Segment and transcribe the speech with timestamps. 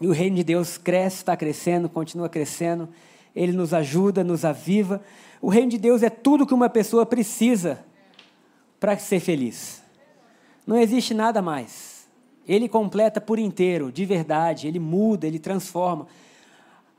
[0.00, 2.88] E o reino de Deus cresce, está crescendo, continua crescendo
[3.34, 5.00] ele nos ajuda, nos aviva.
[5.40, 7.84] O reino de Deus é tudo que uma pessoa precisa
[8.78, 9.82] para ser feliz.
[10.66, 12.08] Não existe nada mais.
[12.46, 16.06] Ele completa por inteiro, de verdade, ele muda, ele transforma.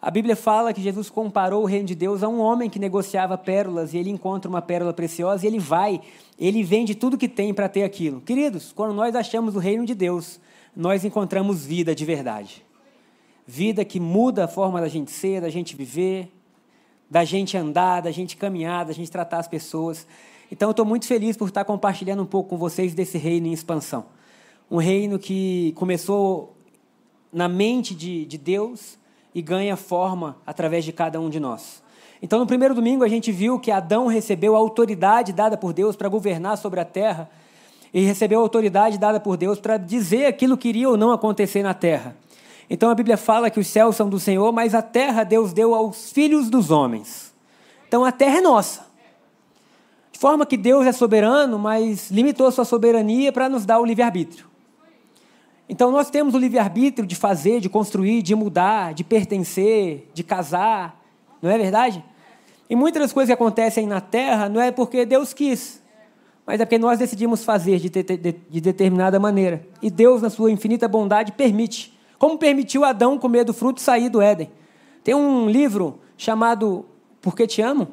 [0.02, 3.38] A Bíblia fala que Jesus comparou o reino de Deus a um homem que negociava
[3.38, 6.02] pérolas e ele encontra uma pérola preciosa e ele vai,
[6.40, 8.21] ele vende tudo que tem para ter aquilo.
[8.21, 10.40] Queridos, quando nós achamos o reino de Deus,
[10.76, 12.63] nós encontramos vida de verdade
[13.52, 16.32] vida que muda a forma da gente ser, da gente viver,
[17.10, 20.08] da gente andar, da gente caminhar, da gente tratar as pessoas.
[20.49, 23.52] Então, eu estou muito feliz por estar compartilhando um pouco com vocês desse reino em
[23.52, 24.05] expansão.
[24.70, 26.55] Um reino que começou
[27.32, 28.98] na mente de, de Deus
[29.35, 31.84] e ganha forma através de cada um de nós.
[32.21, 35.98] Então, no primeiro domingo, a gente viu que Adão recebeu a autoridade dada por Deus
[35.98, 37.30] para governar sobre a terra
[37.93, 41.62] e recebeu a autoridade dada por Deus para dizer aquilo que iria ou não acontecer
[41.62, 42.15] na terra.
[42.74, 45.76] Então a Bíblia fala que os céus são do Senhor, mas a terra Deus deu
[45.76, 47.34] aos filhos dos homens.
[47.86, 48.88] Então a terra é nossa.
[50.10, 54.46] De forma que Deus é soberano, mas limitou sua soberania para nos dar o livre-arbítrio.
[55.68, 60.98] Então nós temos o livre-arbítrio de fazer, de construir, de mudar, de pertencer, de casar.
[61.42, 62.02] Não é verdade?
[62.70, 65.84] E muitas das coisas que acontecem na terra não é porque Deus quis,
[66.47, 69.68] mas é porque nós decidimos fazer de, de, de, de determinada maneira.
[69.81, 72.00] E Deus, na sua infinita bondade, permite.
[72.22, 74.47] Como permitiu Adão comer do fruto e sair do Éden.
[75.03, 76.86] Tem um livro chamado
[77.19, 77.88] Por que Te Amo?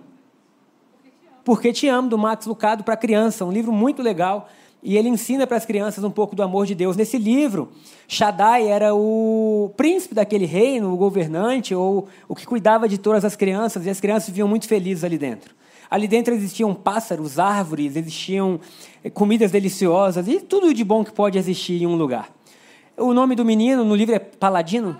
[1.42, 3.46] Por que Te Amo, do Max Lucado para criança.
[3.46, 4.50] Um livro muito legal.
[4.82, 6.94] E ele ensina para as crianças um pouco do amor de Deus.
[6.94, 7.70] Nesse livro,
[8.06, 13.34] Shaddai era o príncipe daquele reino, o governante, ou o que cuidava de todas as
[13.34, 15.54] crianças, e as crianças viviam muito felizes ali dentro.
[15.90, 18.60] Ali dentro existiam pássaros, árvores, existiam
[19.02, 22.37] eh, comidas deliciosas e tudo de bom que pode existir em um lugar.
[22.98, 24.96] O nome do menino no livro é Paladino?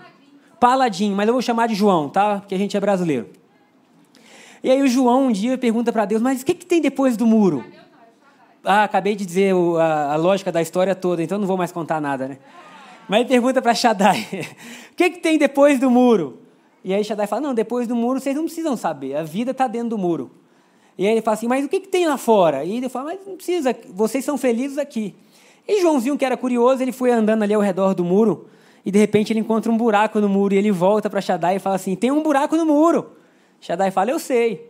[0.59, 2.39] Paladinho, mas eu vou chamar de João, tá?
[2.39, 3.29] Porque a gente é brasileiro.
[4.63, 7.15] E aí o João um dia pergunta para Deus, mas o que, que tem depois
[7.15, 7.63] do muro?
[8.63, 12.27] Ah, acabei de dizer a, lógica da história toda, então não vou mais contar nada,
[12.27, 12.37] né?
[13.07, 14.27] Mas ele pergunta para Shaddai,
[14.91, 16.39] o que, que tem depois do muro?
[16.83, 19.67] E aí Shaddai fala, não, depois do muro vocês não precisam saber, a vida está
[19.67, 20.31] dentro do muro.
[20.97, 22.65] E aí ele fala assim, mas o que, que tem lá fora?
[22.65, 25.15] E ele fala, mas não precisa, vocês são felizes aqui.
[25.71, 28.47] E Joãozinho, que era curioso, ele foi andando ali ao redor do muro
[28.83, 31.59] e de repente ele encontra um buraco no muro e ele volta para Shaddai e
[31.59, 33.11] fala assim: Tem um buraco no muro.
[33.61, 34.67] Shaddai fala: Eu sei.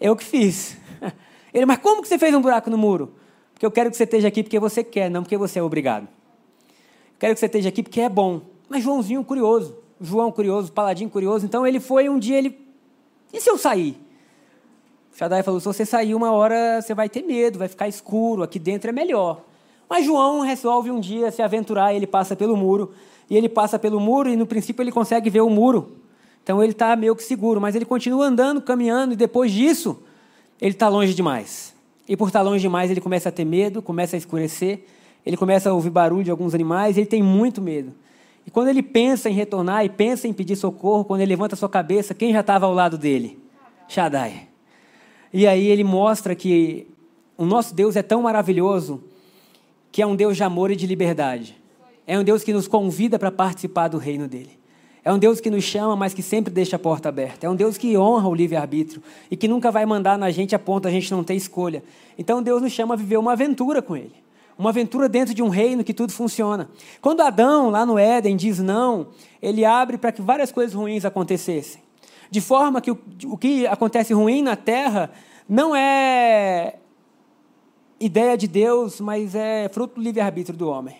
[0.00, 0.78] Eu que fiz.
[1.52, 3.12] Ele, mas como que você fez um buraco no muro?
[3.52, 6.04] Porque eu quero que você esteja aqui porque você quer, não porque você é obrigado.
[6.04, 8.40] Eu quero que você esteja aqui porque é bom.
[8.70, 11.44] Mas Joãozinho curioso, João curioso, Paladinho curioso.
[11.44, 12.58] Então ele foi um dia, ele.
[13.34, 13.98] E se eu sair?
[15.14, 18.58] Shaddai falou: se você sair uma hora, você vai ter medo, vai ficar escuro, aqui
[18.58, 19.42] dentro é melhor.
[19.88, 22.92] Mas João resolve um dia se aventurar, ele passa pelo muro,
[23.30, 25.92] e ele passa pelo muro, e no princípio ele consegue ver o muro.
[26.42, 29.98] Então ele está meio que seguro, mas ele continua andando, caminhando, e depois disso,
[30.60, 31.74] ele está longe demais.
[32.08, 34.84] E por estar tá longe demais, ele começa a ter medo, começa a escurecer,
[35.24, 37.92] ele começa a ouvir barulho de alguns animais, ele tem muito medo.
[38.46, 41.68] E quando ele pensa em retornar e pensa em pedir socorro, quando ele levanta sua
[41.68, 43.38] cabeça, quem já estava ao lado dele?
[43.88, 44.48] Shaddai.
[45.32, 46.86] E aí ele mostra que
[47.36, 49.02] o nosso Deus é tão maravilhoso
[49.90, 51.56] que é um Deus de amor e de liberdade.
[52.06, 54.58] É um Deus que nos convida para participar do reino dele.
[55.04, 57.46] É um Deus que nos chama, mas que sempre deixa a porta aberta.
[57.46, 60.58] É um Deus que honra o livre-arbítrio e que nunca vai mandar na gente a
[60.58, 61.82] ponto a gente não ter escolha.
[62.18, 64.14] Então Deus nos chama a viver uma aventura com Ele.
[64.58, 66.68] Uma aventura dentro de um reino que tudo funciona.
[67.00, 69.08] Quando Adão, lá no Éden, diz não,
[69.40, 71.80] ele abre para que várias coisas ruins acontecessem.
[72.30, 75.10] De forma que o, o que acontece ruim na terra
[75.48, 76.76] não é
[77.98, 80.96] ideia de Deus, mas é fruto do livre-arbítrio do homem.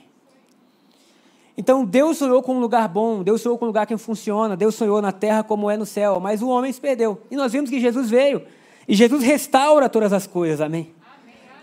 [1.56, 4.74] Então Deus sonhou com um lugar bom, Deus sonhou com um lugar que funciona, Deus
[4.74, 7.20] sonhou na terra como é no céu, mas o homem se perdeu.
[7.30, 8.42] E nós vimos que Jesus veio,
[8.86, 10.94] e Jesus restaura todas as coisas, amém?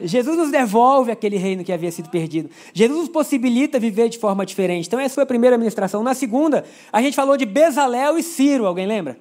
[0.01, 2.49] Jesus nos devolve aquele reino que havia sido perdido.
[2.73, 4.87] Jesus nos possibilita viver de forma diferente.
[4.87, 6.03] Então, essa foi a primeira ministração.
[6.03, 9.17] Na segunda, a gente falou de Bezalel e Ciro, alguém lembra?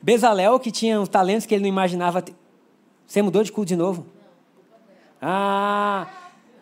[0.00, 2.22] Bezalel, que tinha os talentos que ele não imaginava.
[2.22, 2.34] Ter.
[3.06, 4.06] Você mudou de culto de novo?
[5.20, 6.06] Ah,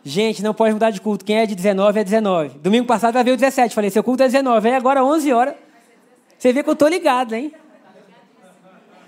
[0.02, 1.24] gente, não pode mudar de culto.
[1.24, 2.58] Quem é de 19 é 19.
[2.58, 3.74] Domingo passado vai ver o 17.
[3.74, 4.68] Falei, seu culto é 19.
[4.68, 5.54] Aí agora 11 horas.
[6.38, 7.52] Você vê que eu estou ligado, hein?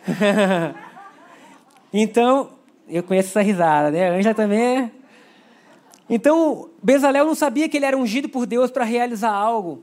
[1.93, 2.51] então,
[2.89, 4.09] eu conheço essa risada, né?
[4.09, 4.91] A Ângela também.
[6.09, 9.83] Então, Bezalel não sabia que ele era ungido por Deus para realizar algo.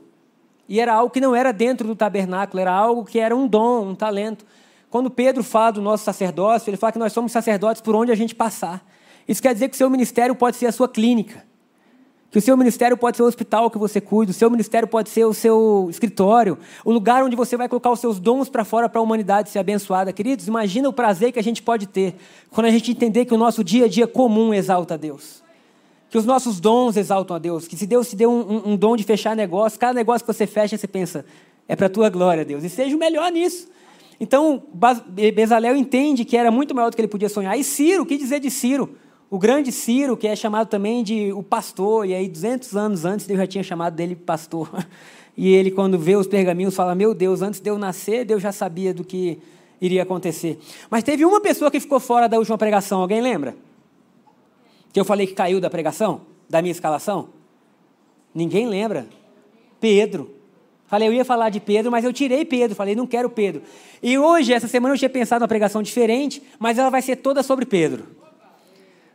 [0.68, 3.90] E era algo que não era dentro do tabernáculo, era algo que era um dom,
[3.90, 4.44] um talento.
[4.90, 8.16] Quando Pedro fala do nosso sacerdócio, ele fala que nós somos sacerdotes por onde a
[8.16, 8.84] gente passar.
[9.28, 11.44] Isso quer dizer que o seu ministério pode ser a sua clínica.
[12.30, 15.08] Que o seu ministério pode ser o hospital que você cuida, o seu ministério pode
[15.08, 18.88] ser o seu escritório, o lugar onde você vai colocar os seus dons para fora
[18.88, 20.12] para a humanidade ser abençoada.
[20.12, 22.14] Queridos, imagina o prazer que a gente pode ter
[22.50, 25.42] quando a gente entender que o nosso dia a dia comum exalta a Deus.
[26.10, 27.66] Que os nossos dons exaltam a Deus.
[27.66, 30.32] Que se Deus te deu um, um, um dom de fechar negócio, cada negócio que
[30.32, 31.24] você fecha, você pensa,
[31.68, 32.62] é para a tua glória, Deus.
[32.64, 33.68] E seja o melhor nisso.
[34.20, 34.62] Então,
[35.34, 37.58] Bezalel entende que era muito maior do que ele podia sonhar.
[37.58, 38.96] E Ciro, o que dizer de Ciro?
[39.28, 43.26] O grande Ciro, que é chamado também de o pastor, e aí 200 anos antes
[43.26, 44.70] Deus já tinha chamado dele pastor.
[45.38, 48.52] E ele, quando vê os pergaminhos, fala: Meu Deus, antes de eu nascer, Deus já
[48.52, 49.38] sabia do que
[49.78, 50.58] iria acontecer.
[50.88, 53.54] Mas teve uma pessoa que ficou fora da última pregação, alguém lembra?
[54.94, 57.28] Que eu falei que caiu da pregação, da minha escalação?
[58.34, 59.06] Ninguém lembra?
[59.78, 60.30] Pedro.
[60.86, 62.74] Falei, eu ia falar de Pedro, mas eu tirei Pedro.
[62.74, 63.60] Falei, não quero Pedro.
[64.02, 67.42] E hoje, essa semana, eu tinha pensado numa pregação diferente, mas ela vai ser toda
[67.42, 68.06] sobre Pedro.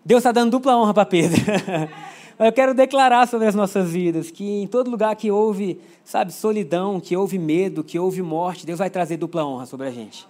[0.04, 1.40] Deus está dando dupla honra para Pedro.
[2.40, 7.00] Eu quero declarar sobre as nossas vidas que em todo lugar que houve, sabe, solidão,
[7.00, 10.28] que houve medo, que houve morte, Deus vai trazer dupla honra sobre a gente.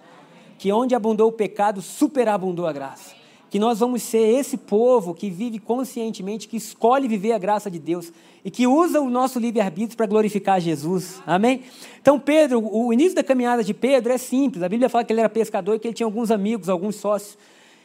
[0.58, 3.14] Que onde abundou o pecado, superabundou a graça.
[3.48, 7.78] Que nós vamos ser esse povo que vive conscientemente, que escolhe viver a graça de
[7.78, 8.12] Deus
[8.44, 11.22] e que usa o nosso livre-arbítrio para glorificar Jesus.
[11.26, 11.62] Amém?
[11.98, 14.62] Então, Pedro, o início da caminhada de Pedro é simples.
[14.62, 17.38] A Bíblia fala que ele era pescador e que ele tinha alguns amigos, alguns sócios.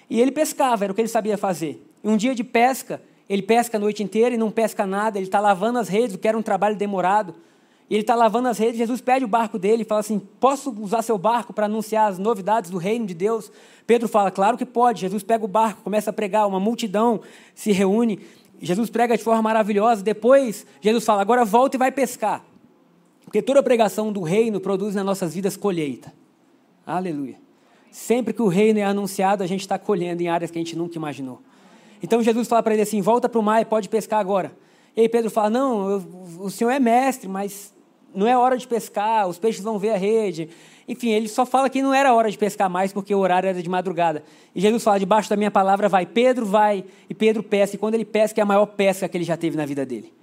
[0.09, 1.85] E ele pescava, era o que ele sabia fazer.
[2.03, 5.27] E um dia de pesca, ele pesca a noite inteira e não pesca nada, ele
[5.27, 7.35] está lavando as redes, o que era um trabalho demorado.
[7.89, 10.75] E ele está lavando as redes, Jesus pede o barco dele e fala assim: Posso
[10.81, 13.51] usar seu barco para anunciar as novidades do reino de Deus?
[13.85, 15.01] Pedro fala: Claro que pode.
[15.01, 17.21] Jesus pega o barco, começa a pregar, uma multidão
[17.55, 18.19] se reúne.
[18.61, 20.03] Jesus prega de forma maravilhosa.
[20.03, 22.43] Depois, Jesus fala: Agora volta e vai pescar.
[23.23, 26.13] Porque toda pregação do reino produz nas nossas vidas colheita.
[26.85, 27.46] Aleluia.
[27.97, 30.77] Sempre que o reino é anunciado, a gente está colhendo em áreas que a gente
[30.77, 31.41] nunca imaginou.
[32.01, 34.51] Então Jesus fala para ele assim: volta para o mar e pode pescar agora.
[34.95, 36.05] E aí Pedro fala: não, eu,
[36.41, 37.73] o senhor é mestre, mas
[38.13, 40.47] não é hora de pescar, os peixes vão ver a rede.
[40.87, 43.63] Enfim, ele só fala que não era hora de pescar mais porque o horário era
[43.63, 44.23] de madrugada.
[44.53, 46.05] E Jesus fala: debaixo da minha palavra vai.
[46.05, 47.77] Pedro vai e Pedro pesca.
[47.77, 50.13] E quando ele pesca, é a maior pesca que ele já teve na vida dele.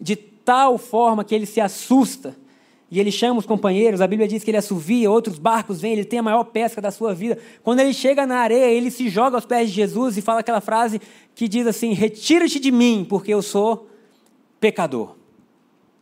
[0.00, 2.34] De tal forma que ele se assusta
[2.90, 6.06] e ele chama os companheiros, a Bíblia diz que ele assovia, outros barcos vêm, ele
[6.06, 7.38] tem a maior pesca da sua vida.
[7.62, 10.60] Quando ele chega na areia, ele se joga aos pés de Jesus e fala aquela
[10.60, 10.98] frase
[11.34, 13.88] que diz assim: Retira-te de mim, porque eu sou
[14.58, 15.16] pecador.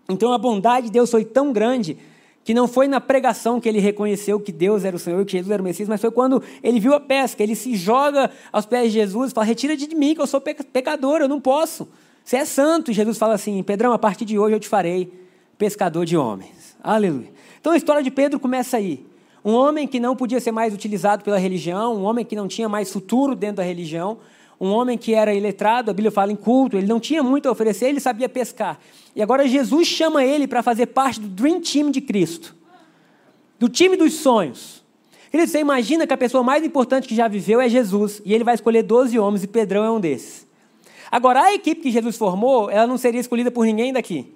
[0.09, 1.99] Então a bondade de Deus foi tão grande
[2.44, 5.50] que não foi na pregação que ele reconheceu que Deus era o Senhor, que Jesus
[5.50, 7.43] era o Messias, mas foi quando ele viu a pesca.
[7.43, 10.41] Ele se joga aos pés de Jesus e fala: Retira-te de mim, que eu sou
[10.41, 11.88] pecador, eu não posso.
[12.23, 12.93] Você é santo.
[12.93, 15.25] E Jesus fala assim: Pedrão, a partir de hoje eu te farei
[15.58, 16.76] pescador de homens.
[16.82, 17.32] Aleluia.
[17.61, 19.05] Então a história de Pedro começa aí.
[19.44, 22.69] Um homem que não podia ser mais utilizado pela religião, um homem que não tinha
[22.69, 24.19] mais futuro dentro da religião,
[24.61, 27.53] um homem que era iletrado, a Bíblia fala em culto, ele não tinha muito a
[27.53, 28.79] oferecer, ele sabia pescar.
[29.14, 32.56] E agora Jesus chama ele para fazer parte do Dream Team de Cristo,
[33.59, 34.85] do time dos sonhos.
[35.31, 38.45] Querido, você imagina que a pessoa mais importante que já viveu é Jesus, e ele
[38.45, 40.47] vai escolher 12 homens, e Pedrão é um desses.
[41.11, 44.36] Agora, a equipe que Jesus formou, ela não seria escolhida por ninguém daqui.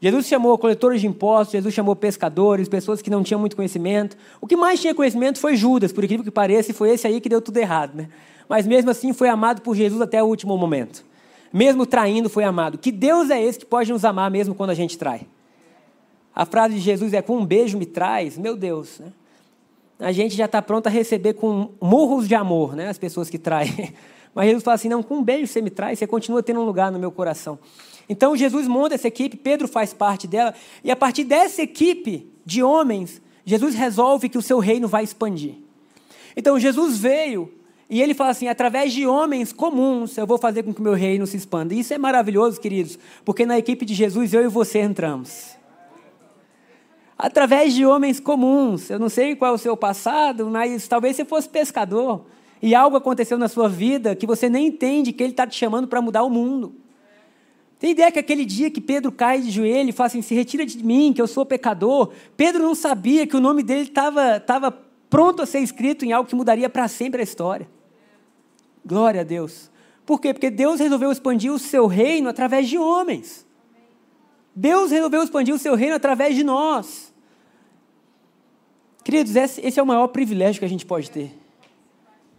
[0.00, 4.16] Jesus chamou coletores de impostos, Jesus chamou pescadores, pessoas que não tinham muito conhecimento.
[4.40, 7.20] O que mais tinha conhecimento foi Judas, por incrível que pareça, e foi esse aí
[7.20, 7.96] que deu tudo errado.
[7.96, 8.08] Né?
[8.48, 11.04] Mas mesmo assim foi amado por Jesus até o último momento.
[11.52, 12.78] Mesmo traindo, foi amado.
[12.78, 15.22] Que Deus é esse que pode nos amar mesmo quando a gente trai?
[16.34, 19.00] A frase de Jesus é: com um beijo me traz, meu Deus.
[19.00, 19.12] Né?
[19.98, 22.88] A gente já está pronto a receber com murros de amor né?
[22.88, 23.92] as pessoas que traem.
[24.32, 26.64] Mas Jesus fala assim: não, com um beijo você me traz, você continua tendo um
[26.64, 27.58] lugar no meu coração.
[28.08, 32.62] Então Jesus monta essa equipe, Pedro faz parte dela, e a partir dessa equipe de
[32.62, 35.54] homens, Jesus resolve que o seu reino vai expandir.
[36.36, 37.52] Então Jesus veio
[37.90, 40.94] e ele fala assim: através de homens comuns, eu vou fazer com que o meu
[40.94, 41.74] reino se expanda.
[41.74, 45.56] E isso é maravilhoso, queridos, porque na equipe de Jesus eu e você entramos.
[47.16, 51.24] Através de homens comuns, eu não sei qual é o seu passado, mas talvez você
[51.24, 52.24] fosse pescador
[52.62, 55.88] e algo aconteceu na sua vida que você nem entende que ele está te chamando
[55.88, 56.76] para mudar o mundo.
[57.78, 60.66] Tem ideia que aquele dia que Pedro cai de joelho e fala assim: se retira
[60.66, 62.12] de mim, que eu sou pecador.
[62.36, 64.70] Pedro não sabia que o nome dele estava tava
[65.08, 67.68] pronto a ser escrito em algo que mudaria para sempre a história.
[68.84, 69.70] Glória a Deus.
[70.04, 70.32] Por quê?
[70.32, 73.46] Porque Deus resolveu expandir o seu reino através de homens.
[74.54, 77.12] Deus resolveu expandir o seu reino através de nós.
[79.04, 81.38] Queridos, esse é o maior privilégio que a gente pode ter.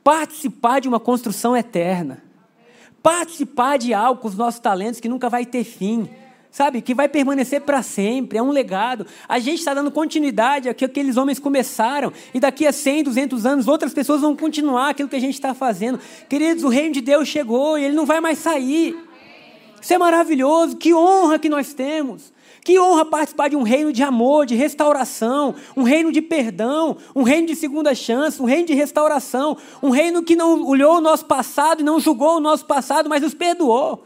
[0.04, 2.29] Participar de uma construção eterna.
[3.02, 6.10] Participar de algo com os nossos talentos que nunca vai ter fim.
[6.52, 6.82] Sabe?
[6.82, 8.38] Que vai permanecer para sempre.
[8.38, 9.06] É um legado.
[9.28, 12.12] A gente está dando continuidade ao que aqueles homens começaram.
[12.34, 15.54] E daqui a 100, 200 anos, outras pessoas vão continuar aquilo que a gente está
[15.54, 16.00] fazendo.
[16.28, 18.98] Queridos, o reino de Deus chegou e ele não vai mais sair.
[19.80, 20.76] Isso é maravilhoso.
[20.76, 22.34] Que honra que nós temos.
[22.64, 27.24] Que honra participar de um reino de amor, de restauração, um reino de perdão, um
[27.24, 31.26] reino de segunda chance, um reino de restauração, um reino que não olhou o nosso
[31.26, 34.04] passado e não julgou o nosso passado, mas nos perdoou.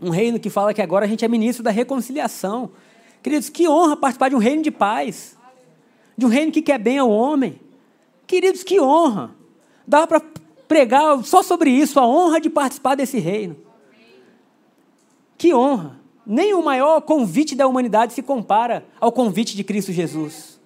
[0.00, 2.70] Um reino que fala que agora a gente é ministro da reconciliação.
[3.22, 5.36] Queridos, que honra participar de um reino de paz,
[6.16, 7.60] de um reino que quer bem ao homem.
[8.26, 9.34] Queridos, que honra.
[9.86, 10.22] Dá para
[10.66, 13.56] pregar só sobre isso, a honra de participar desse reino.
[15.36, 15.99] Que honra.
[16.32, 20.60] Nem o maior convite da humanidade se compara ao convite de Cristo Jesus.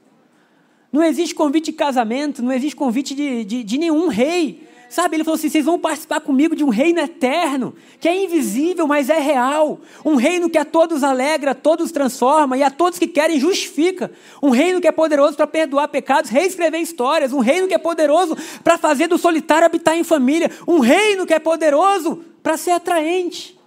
[0.92, 4.68] Não existe convite de casamento, não existe convite de, de, de nenhum rei.
[4.90, 8.86] Sabe, ele falou assim: vocês vão participar comigo de um reino eterno, que é invisível,
[8.86, 9.80] mas é real.
[10.04, 14.12] Um reino que a todos alegra, a todos transforma e a todos que querem justifica.
[14.42, 17.32] Um reino que é poderoso para perdoar pecados, reescrever histórias.
[17.32, 20.50] Um reino que é poderoso para fazer do solitário habitar em família.
[20.68, 23.63] Um reino que é poderoso para ser atraente.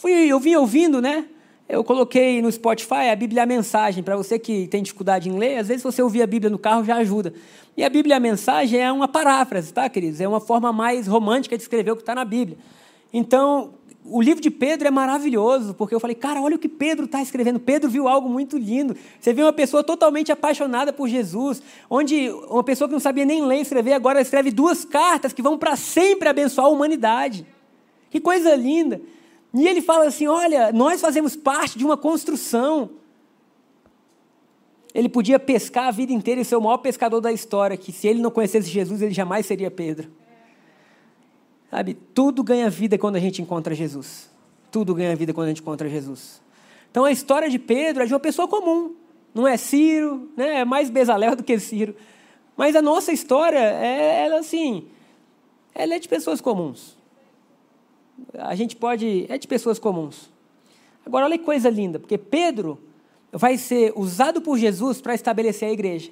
[0.00, 1.26] Fui, eu vim ouvindo, né?
[1.68, 5.58] Eu coloquei no Spotify a Bíblia a Mensagem, para você que tem dificuldade em ler,
[5.58, 7.34] às vezes você ouvir a Bíblia no carro já ajuda.
[7.76, 10.18] E a Bíblia a Mensagem é uma paráfrase, tá, queridos?
[10.18, 12.56] É uma forma mais romântica de escrever o que está na Bíblia.
[13.12, 17.04] Então, o livro de Pedro é maravilhoso, porque eu falei, cara, olha o que Pedro
[17.04, 17.60] está escrevendo.
[17.60, 18.96] Pedro viu algo muito lindo.
[19.20, 23.44] Você vê uma pessoa totalmente apaixonada por Jesus, onde uma pessoa que não sabia nem
[23.44, 27.46] ler e escrever, agora escreve duas cartas que vão para sempre abençoar a humanidade.
[28.10, 28.98] Que coisa linda!
[29.52, 32.90] E ele fala assim: olha, nós fazemos parte de uma construção.
[34.94, 38.08] Ele podia pescar a vida inteira e ser o maior pescador da história, que se
[38.08, 40.10] ele não conhecesse Jesus, ele jamais seria Pedro.
[41.70, 44.28] Sabe, tudo ganha vida quando a gente encontra Jesus.
[44.72, 46.42] Tudo ganha vida quando a gente encontra Jesus.
[46.90, 48.96] Então a história de Pedro é de uma pessoa comum.
[49.32, 50.60] Não é Ciro, né?
[50.60, 51.94] é mais Bezalel do que Ciro.
[52.56, 54.88] Mas a nossa história, é, ela assim,
[55.72, 56.99] ela é de pessoas comuns
[58.34, 59.26] a gente pode.
[59.28, 60.30] é de pessoas comuns.
[61.04, 62.78] Agora, olha que coisa linda, porque Pedro
[63.32, 66.10] vai ser usado por Jesus para estabelecer a igreja.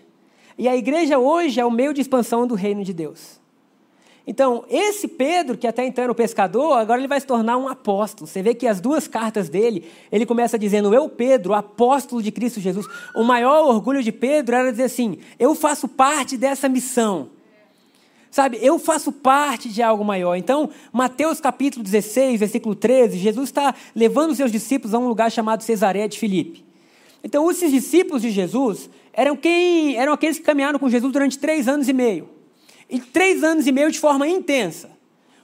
[0.57, 3.39] E a igreja hoje é o meio de expansão do reino de Deus.
[4.27, 7.67] Então, esse Pedro, que até então era o pescador, agora ele vai se tornar um
[7.67, 8.27] apóstolo.
[8.29, 12.61] Você vê que as duas cartas dele, ele começa dizendo: Eu, Pedro, apóstolo de Cristo
[12.61, 12.87] Jesus.
[13.15, 17.31] O maior orgulho de Pedro era dizer assim: Eu faço parte dessa missão.
[18.31, 20.37] Sabe, eu faço parte de algo maior.
[20.37, 25.31] Então, Mateus capítulo 16, versículo 13, Jesus está levando os seus discípulos a um lugar
[25.31, 26.65] chamado Cesareia de Filipe.
[27.25, 31.67] Então, esses discípulos de Jesus eram, quem, eram aqueles que caminharam com Jesus durante três
[31.67, 32.29] anos e meio.
[32.89, 34.91] E três anos e meio de forma intensa.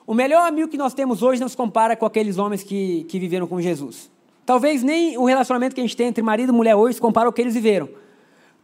[0.07, 3.19] O melhor amigo que nós temos hoje não se compara com aqueles homens que, que
[3.19, 4.11] viveram com Jesus.
[4.45, 7.27] Talvez nem o relacionamento que a gente tem entre marido e mulher hoje se compara
[7.27, 7.89] ao que eles viveram.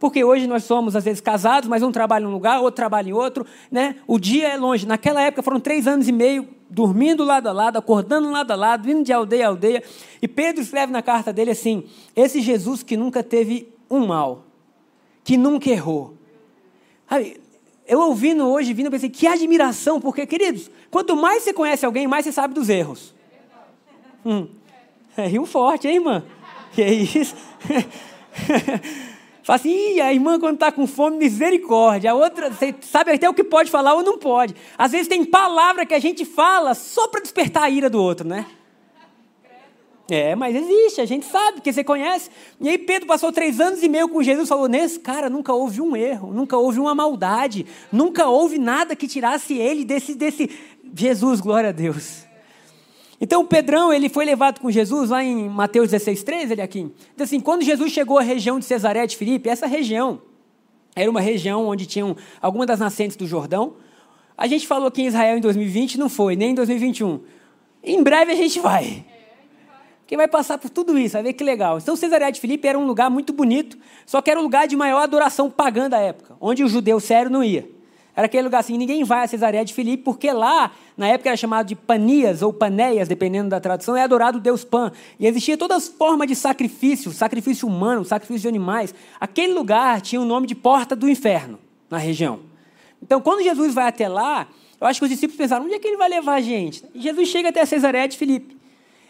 [0.01, 3.09] Porque hoje nós somos, às vezes, casados, mas um trabalha em um lugar, outro trabalha
[3.09, 3.45] em outro.
[3.69, 3.97] Né?
[4.07, 4.87] O dia é longe.
[4.87, 8.89] Naquela época foram três anos e meio, dormindo lado a lado, acordando lado a lado,
[8.89, 9.83] indo de aldeia a aldeia.
[10.19, 11.83] E Pedro escreve na carta dele assim:
[12.15, 14.43] esse Jesus que nunca teve um mal,
[15.23, 16.15] que nunca errou.
[17.87, 22.25] Eu ouvindo hoje, vindo, pensei, que admiração, porque, queridos, quanto mais você conhece alguém, mais
[22.25, 23.13] você sabe dos erros.
[24.25, 24.47] Hum.
[25.15, 26.23] É, rio forte, hein, irmã?
[26.73, 27.35] Que é isso?
[29.43, 32.11] Fala assim, a irmã quando está com fome, misericórdia.
[32.11, 34.55] A outra, você sabe até o que pode falar ou não pode.
[34.77, 38.27] Às vezes tem palavra que a gente fala só para despertar a ira do outro,
[38.27, 38.45] né?
[40.09, 42.29] É, mas existe, a gente sabe, porque você conhece.
[42.59, 45.79] E aí Pedro passou três anos e meio com Jesus falou, nesse cara nunca houve
[45.79, 50.49] um erro, nunca houve uma maldade, nunca houve nada que tirasse ele desse, desse...
[50.93, 52.25] Jesus, glória a Deus.
[53.23, 56.91] Então, o Pedrão, ele foi levado com Jesus lá em Mateus 16, 13, ele aqui.
[57.15, 60.19] Diz assim, quando Jesus chegou à região de Cesaré de Filipe, essa região
[60.95, 63.75] era uma região onde tinham algumas das nascentes do Jordão.
[64.35, 67.21] A gente falou aqui em Israel em 2020, não foi, nem em 2021.
[67.83, 69.05] Em breve a gente vai.
[70.07, 71.77] Quem vai passar por tudo isso, vai ver que legal.
[71.77, 74.75] Então, Cesareia de Filipe era um lugar muito bonito, só que era um lugar de
[74.75, 77.69] maior adoração pagã da época, onde o judeu sério não ia.
[78.15, 81.37] Era aquele lugar assim, ninguém vai a Cesareia de Filipe, porque lá, na época era
[81.37, 84.91] chamado de Panias ou Panéias, dependendo da tradução, é adorado o deus Pan.
[85.19, 88.93] E existia todas as formas de sacrifício, sacrifício humano, sacrifício de animais.
[89.19, 91.57] Aquele lugar tinha o nome de Porta do Inferno,
[91.89, 92.39] na região.
[93.01, 94.47] Então, quando Jesus vai até lá,
[94.79, 96.83] eu acho que os discípulos pensaram, onde é que ele vai levar a gente?
[96.93, 98.57] E Jesus chega até a Cesareia de Filipe.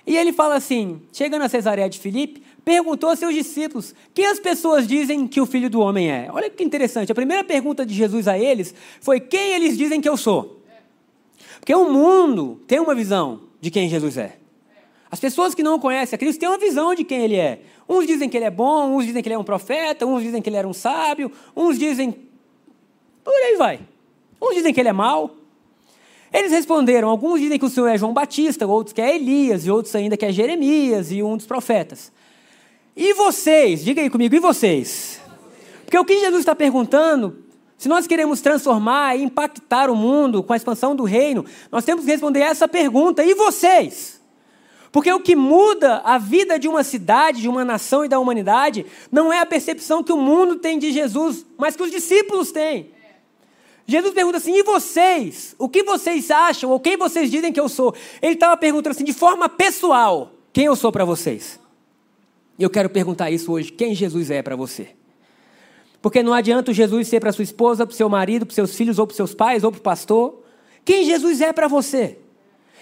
[0.06, 4.40] E ele fala assim, chegando a Cesareia de Filipe, perguntou aos seus discípulos: quem as
[4.40, 6.30] pessoas dizem que o filho do homem é?
[6.32, 7.12] Olha que interessante.
[7.12, 10.62] A primeira pergunta de Jesus a eles foi: quem eles dizem que eu sou?
[11.60, 14.38] Porque o mundo tem uma visão de quem Jesus é.
[15.12, 17.62] As pessoas que não conhecem a Cristo têm uma visão de quem ele é.
[17.88, 20.42] Uns dizem que ele é bom, uns dizem que ele é um profeta, uns dizem
[20.42, 22.16] que ele era um sábio, uns dizem.
[23.24, 23.80] Por aí vai.
[24.42, 25.36] Uns dizem que ele é mau.
[26.34, 29.72] Eles responderam: alguns dizem que o Senhor é João Batista, outros que é Elias, e
[29.72, 32.12] outros ainda que é Jeremias e um dos profetas.
[33.04, 33.84] E vocês?
[33.84, 35.20] Diga aí comigo, e vocês?
[35.84, 37.36] Porque o que Jesus está perguntando,
[37.76, 42.06] se nós queremos transformar e impactar o mundo com a expansão do reino, nós temos
[42.06, 44.22] que responder essa pergunta: e vocês?
[44.92, 48.86] Porque o que muda a vida de uma cidade, de uma nação e da humanidade,
[49.12, 52.92] não é a percepção que o mundo tem de Jesus, mas que os discípulos têm.
[53.88, 55.56] Jesus pergunta assim: e vocês?
[55.58, 56.70] O que vocês acham?
[56.70, 57.96] Ou quem vocês dizem que eu sou?
[58.22, 61.61] Ele estava perguntando assim, de forma pessoal: quem eu sou para vocês?
[62.62, 64.90] E eu quero perguntar isso hoje: quem Jesus é para você?
[66.00, 68.76] Porque não adianta o Jesus ser para sua esposa, para o seu marido, para seus
[68.76, 70.44] filhos, ou para seus pais, ou para o pastor.
[70.86, 72.20] Quem Jesus é para você?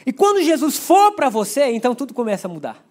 [0.05, 2.85] E quando Jesus for para você, então tudo começa a mudar.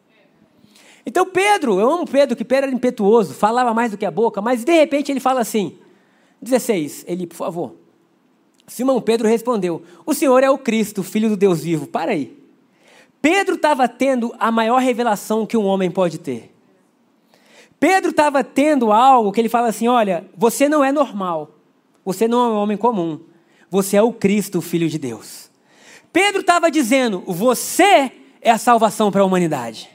[1.05, 4.41] Então Pedro, eu amo Pedro, que Pedro era impetuoso, falava mais do que a boca,
[4.41, 5.77] mas de repente ele fala assim,
[6.41, 7.75] 16, ele, por favor,
[8.67, 11.87] Simão Pedro respondeu: O Senhor é o Cristo, filho do Deus vivo.
[11.87, 12.35] Para aí.
[13.21, 16.58] Pedro estava tendo a maior revelação que um homem pode ter.
[17.81, 21.55] Pedro estava tendo algo que ele fala assim: Olha, você não é normal.
[22.05, 23.21] Você não é um homem comum.
[23.71, 25.51] Você é o Cristo, filho de Deus.
[26.13, 29.91] Pedro estava dizendo: Você é a salvação para a humanidade.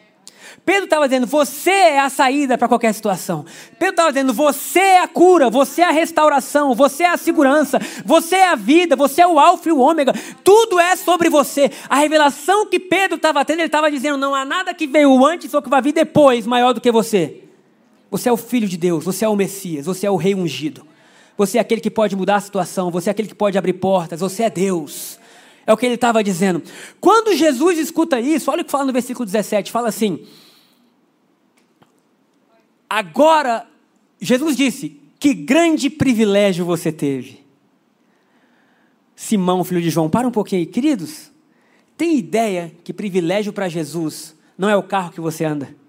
[0.66, 3.46] Pedro estava dizendo: você é a saída para qualquer situação.
[3.78, 7.80] Pedro estava dizendo: você é a cura, você é a restauração, você é a segurança,
[8.06, 10.14] você é a vida, você é o alfa e o ômega.
[10.44, 11.70] Tudo é sobre você.
[11.90, 15.54] A revelação que Pedro estava tendo, ele estava dizendo: não há nada que veio antes
[15.54, 17.44] ou que vai vir depois maior do que você.
[18.14, 20.86] Você é o filho de Deus, você é o Messias, você é o rei ungido.
[21.36, 24.20] Você é aquele que pode mudar a situação, você é aquele que pode abrir portas,
[24.20, 25.18] você é Deus.
[25.66, 26.62] É o que ele estava dizendo.
[27.02, 30.28] Quando Jesus escuta isso, olha o que fala no versículo 17: fala assim.
[32.88, 33.66] Agora,
[34.22, 37.44] Jesus disse: Que grande privilégio você teve.
[39.16, 40.68] Simão, filho de João, para um pouquinho aí.
[40.68, 41.32] Queridos,
[41.98, 45.82] tem ideia que privilégio para Jesus não é o carro que você anda?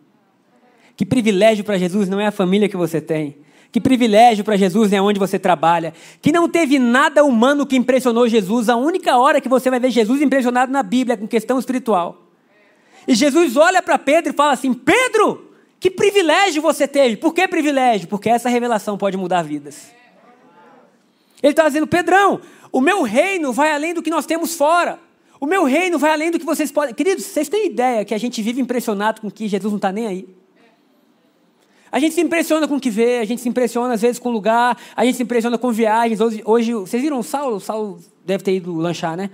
[0.96, 3.36] Que privilégio para Jesus não é a família que você tem?
[3.72, 5.92] Que privilégio para Jesus é onde você trabalha.
[6.22, 8.68] Que não teve nada humano que impressionou Jesus.
[8.68, 12.28] A única hora que você vai ver Jesus impressionado na Bíblia com questão espiritual.
[13.08, 17.16] E Jesus olha para Pedro e fala assim: Pedro, que privilégio você teve.
[17.16, 18.06] Por que privilégio?
[18.06, 19.92] Porque essa revelação pode mudar vidas.
[21.42, 25.00] Ele está dizendo, Pedrão, o meu reino vai além do que nós temos fora.
[25.40, 26.94] O meu reino vai além do que vocês podem.
[26.94, 30.06] Queridos, vocês têm ideia que a gente vive impressionado com que Jesus não está nem
[30.06, 30.43] aí?
[31.94, 34.28] A gente se impressiona com o que vê, a gente se impressiona às vezes com
[34.28, 36.20] o lugar, a gente se impressiona com viagens.
[36.20, 37.54] Hoje, hoje vocês viram o Saulo?
[37.54, 39.30] O Saulo deve ter ido lanchar, né?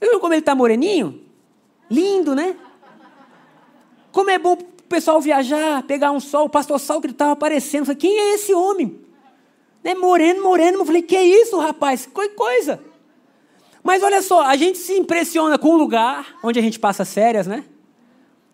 [0.00, 1.20] Viram como ele está moreninho?
[1.88, 2.56] Lindo, né?
[4.10, 7.82] Como é bom pessoal viajar, pegar um sol, o pastor Saulo que estava aparecendo.
[7.82, 8.98] Eu falei, quem é esse homem?
[9.84, 10.78] Né, moreno, moreno.
[10.78, 12.06] Eu falei, que é isso, rapaz?
[12.06, 12.80] Que coisa.
[13.84, 17.46] Mas olha só, a gente se impressiona com o lugar onde a gente passa férias,
[17.46, 17.64] né?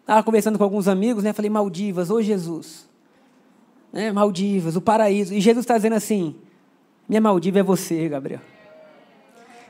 [0.02, 1.32] Estava conversando com alguns amigos, né?
[1.32, 2.86] Falei, Maldivas, ô Jesus.
[3.92, 4.12] Né?
[4.12, 5.34] Maldivas, o paraíso.
[5.34, 6.34] E Jesus está dizendo assim:
[7.08, 8.40] minha Maldiva é você, Gabriel.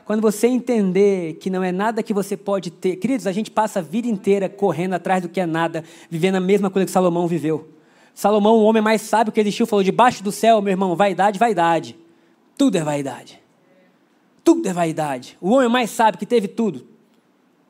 [0.05, 2.95] Quando você entender que não é nada que você pode ter.
[2.95, 6.39] Queridos, a gente passa a vida inteira correndo atrás do que é nada, vivendo a
[6.39, 7.69] mesma coisa que Salomão viveu.
[8.13, 11.95] Salomão, o homem mais sábio que existiu, falou: debaixo do céu, meu irmão, vaidade, vaidade.
[12.57, 13.39] Tudo é vaidade.
[14.43, 15.37] Tudo é vaidade.
[15.41, 16.87] O homem mais sábio que teve tudo.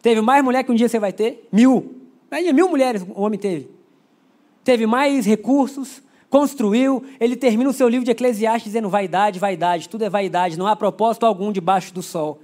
[0.01, 1.47] Teve mais mulher que um dia você vai ter?
[1.51, 1.95] Mil.
[2.53, 3.69] Mil mulheres o homem teve.
[4.63, 10.03] Teve mais recursos, construiu, ele termina o seu livro de Eclesiastes dizendo vaidade, vaidade, tudo
[10.03, 12.39] é vaidade, não há propósito algum debaixo do sol.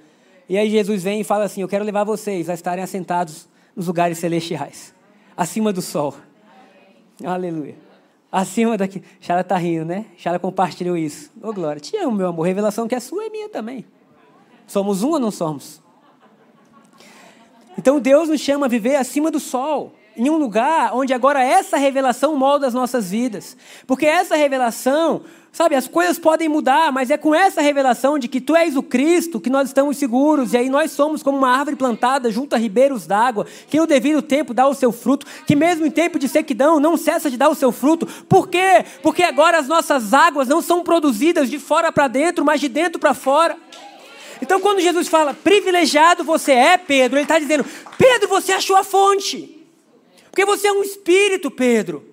[0.48, 3.88] E aí Jesus vem e fala assim: Eu quero levar vocês a estarem assentados nos
[3.88, 4.94] lugares celestiais,
[5.36, 6.16] acima do sol.
[7.24, 7.76] Aleluia.
[8.32, 9.04] Acima daqui.
[9.20, 10.08] Chara está rindo, né?
[10.18, 11.32] Chara compartilhou isso.
[11.42, 12.48] Ô, oh, Glória, te amo, meu amor.
[12.48, 13.86] Revelação que é sua é minha também.
[14.66, 15.82] Somos um ou não somos?
[17.78, 21.78] Então Deus nos chama a viver acima do sol em um lugar onde agora essa
[21.78, 23.58] revelação molda as nossas vidas.
[23.88, 25.22] Porque essa revelação,
[25.52, 28.84] sabe, as coisas podem mudar, mas é com essa revelação de que tu és o
[28.84, 32.58] Cristo que nós estamos seguros, e aí nós somos como uma árvore plantada junto a
[32.58, 36.28] ribeiros d'água, que no devido tempo dá o seu fruto, que mesmo em tempo de
[36.28, 38.06] sequidão não cessa de dar o seu fruto.
[38.06, 38.86] Por quê?
[39.02, 43.00] Porque agora as nossas águas não são produzidas de fora para dentro, mas de dentro
[43.00, 43.58] para fora.
[44.42, 47.66] Então, quando Jesus fala, privilegiado você é, Pedro, ele está dizendo,
[47.98, 49.63] Pedro, você achou a fonte.
[50.34, 52.04] Porque você é um espírito, Pedro.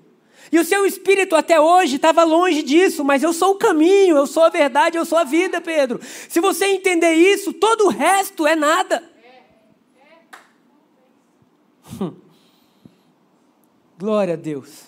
[0.52, 4.26] E o seu espírito até hoje estava longe disso, mas eu sou o caminho, eu
[4.26, 5.98] sou a verdade, eu sou a vida, Pedro.
[6.28, 9.02] Se você entender isso, todo o resto é nada.
[11.98, 12.12] Hum.
[13.98, 14.82] Glória a Deus.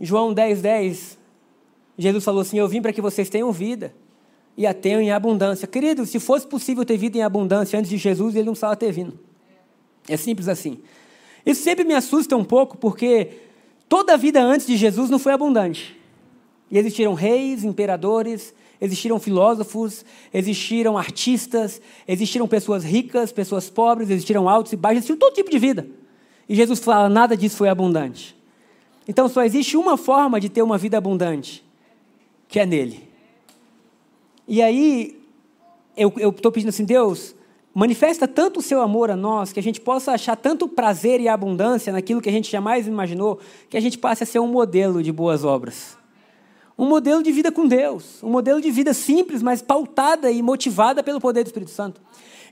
[0.00, 1.18] João 10, 10,
[1.98, 3.94] Jesus falou assim: Eu vim para que vocês tenham vida
[4.56, 5.68] e a tenham em abundância.
[5.68, 8.90] Querido, se fosse possível ter vida em abundância antes de Jesus, ele não precisava ter
[8.90, 9.18] vindo.
[10.08, 10.82] É simples assim.
[11.44, 13.30] Isso sempre me assusta um pouco, porque
[13.88, 15.96] Toda a vida antes de Jesus não foi abundante.
[16.70, 24.72] E existiram reis, imperadores, existiram filósofos, existiram artistas, existiram pessoas ricas, pessoas pobres, existiram altos
[24.72, 25.86] e baixos, existiram todo tipo de vida.
[26.48, 28.36] E Jesus fala: nada disso foi abundante.
[29.06, 31.64] Então só existe uma forma de ter uma vida abundante,
[32.48, 33.08] que é nele.
[34.48, 35.18] E aí,
[35.96, 37.34] eu estou pedindo assim, Deus,
[37.74, 41.28] manifesta tanto o seu amor a nós, que a gente possa achar tanto prazer e
[41.28, 45.02] abundância naquilo que a gente jamais imaginou, que a gente passe a ser um modelo
[45.02, 45.98] de boas obras.
[46.78, 51.02] Um modelo de vida com Deus, um modelo de vida simples, mas pautada e motivada
[51.02, 52.00] pelo poder do Espírito Santo.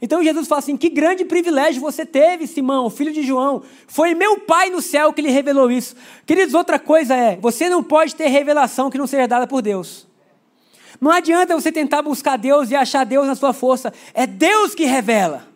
[0.00, 3.62] Então Jesus fala assim: que grande privilégio você teve, Simão, filho de João.
[3.86, 5.94] Foi meu Pai no céu que lhe revelou isso.
[6.26, 10.06] Queridos, outra coisa é: você não pode ter revelação que não seja dada por Deus.
[11.00, 13.92] Não adianta você tentar buscar Deus e achar Deus na sua força.
[14.14, 15.46] É Deus que revela.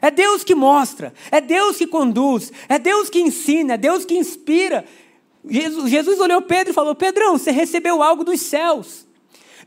[0.00, 1.14] É Deus que mostra.
[1.30, 2.52] É Deus que conduz.
[2.68, 3.74] É Deus que ensina.
[3.74, 4.84] É Deus que inspira.
[5.48, 9.06] Jesus, Jesus olhou Pedro e falou: Pedrão, você recebeu algo dos céus.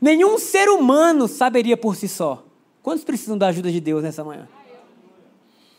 [0.00, 2.44] Nenhum ser humano saberia por si só.
[2.82, 4.46] Quantos precisam da ajuda de Deus nessa manhã?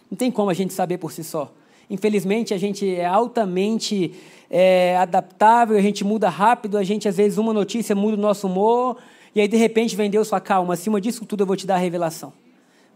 [0.09, 1.53] Não tem como a gente saber por si só.
[1.89, 4.13] Infelizmente, a gente é altamente
[4.49, 8.47] é, adaptável, a gente muda rápido, a gente, às vezes, uma notícia muda o nosso
[8.47, 8.97] humor,
[9.38, 11.67] e aí, de repente, vem Deus e fala: calma, acima disso tudo eu vou te
[11.67, 12.34] dar a revelação.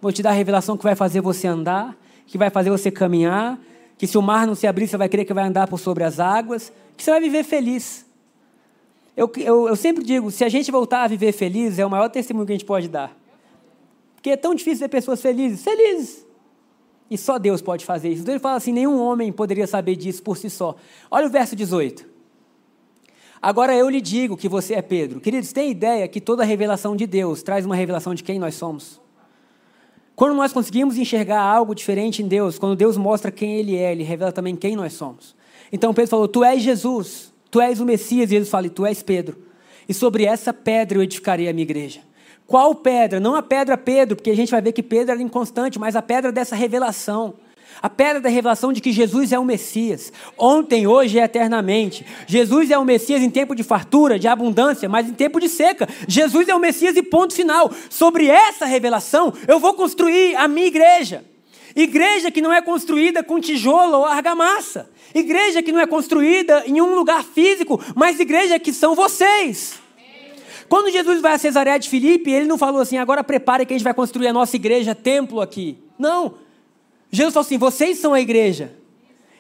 [0.02, 3.60] Vou te dar a revelação que vai fazer você andar, que vai fazer você caminhar,
[3.96, 6.04] que se o mar não se abrir, você vai crer que vai andar por sobre
[6.04, 8.08] as águas, que você vai viver feliz.
[9.16, 12.10] Eu, eu, eu sempre digo: se a gente voltar a viver feliz, é o maior
[12.10, 13.16] testemunho que a gente pode dar.
[14.16, 15.64] Porque é tão difícil ver pessoas felizes.
[15.64, 16.26] Felizes!
[17.08, 18.24] E só Deus pode fazer isso.
[18.24, 20.76] Então ele fala assim: nenhum homem poderia saber disso por si só.
[21.12, 22.10] Olha o verso 18.
[23.42, 25.20] Agora eu lhe digo que você é Pedro.
[25.20, 29.02] Queridos, tem ideia que toda revelação de Deus traz uma revelação de quem nós somos?
[30.16, 34.04] Quando nós conseguimos enxergar algo diferente em Deus, quando Deus mostra quem Ele é, Ele
[34.04, 35.36] revela também quem nós somos.
[35.72, 38.30] Então Pedro falou: Tu és Jesus, Tu és o Messias.
[38.30, 39.38] E Jesus fala: Tu és Pedro.
[39.90, 42.02] E sobre essa pedra eu edificarei a minha igreja.
[42.46, 43.20] Qual pedra?
[43.20, 46.02] Não a pedra Pedro, porque a gente vai ver que Pedro era inconstante, mas a
[46.02, 47.34] pedra dessa revelação.
[47.82, 52.06] A pedra da revelação de que Jesus é o Messias, ontem, hoje e eternamente.
[52.26, 55.88] Jesus é o Messias em tempo de fartura, de abundância, mas em tempo de seca.
[56.08, 57.72] Jesus é o Messias e ponto final.
[57.90, 61.24] Sobre essa revelação, eu vou construir a minha igreja.
[61.76, 64.90] Igreja que não é construída com tijolo ou argamassa.
[65.14, 69.80] Igreja que não é construída em um lugar físico, mas igreja que são vocês.
[70.72, 73.78] Quando Jesus vai a Cesareia de Filipe, ele não falou assim: agora prepare que a
[73.78, 75.78] gente vai construir a nossa igreja, templo aqui.
[76.00, 76.36] Não.
[77.12, 78.74] Jesus falou assim: vocês são a igreja.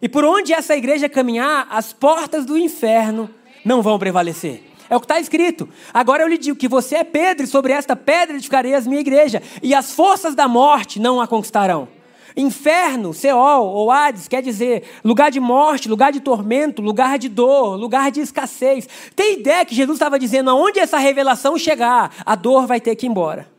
[0.02, 3.30] E por onde essa igreja caminhar, as portas do inferno
[3.64, 4.64] não vão prevalecer.
[4.90, 5.70] É o que está escrito.
[5.94, 9.00] Agora eu lhe digo que você é Pedro, e sobre esta pedra edificarei a minha
[9.00, 11.88] igreja, e as forças da morte não a conquistarão.
[12.36, 17.76] Inferno, Seol ou Hades, quer dizer lugar de morte, lugar de tormento, lugar de dor,
[17.78, 18.88] lugar de escassez.
[19.16, 23.06] Tem ideia que Jesus estava dizendo: aonde essa revelação chegar, a dor vai ter que
[23.06, 23.50] ir embora.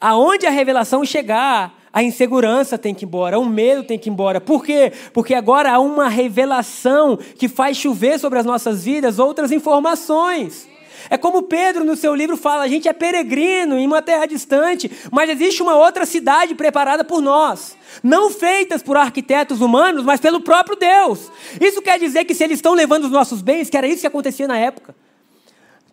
[0.00, 4.12] Aonde a revelação chegar, a insegurança tem que ir embora, o medo tem que ir
[4.12, 4.40] embora.
[4.40, 4.92] Por quê?
[5.12, 10.66] Porque agora há uma revelação que faz chover sobre as nossas vidas outras informações.
[11.10, 14.90] É como Pedro no seu livro fala: a gente é peregrino em uma terra distante,
[15.10, 17.76] mas existe uma outra cidade preparada por nós.
[18.02, 21.30] Não feitas por arquitetos humanos, mas pelo próprio Deus.
[21.60, 24.06] Isso quer dizer que se eles estão levando os nossos bens, que era isso que
[24.06, 24.94] acontecia na época.